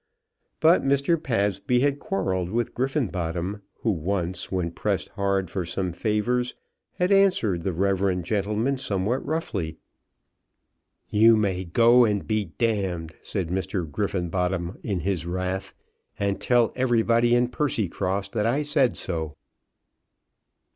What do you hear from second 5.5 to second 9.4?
for some favours, had answered the reverend gentleman somewhat